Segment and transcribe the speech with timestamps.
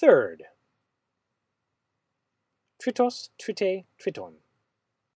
[0.00, 0.44] Third.
[2.80, 4.34] Tritos, trite, triton.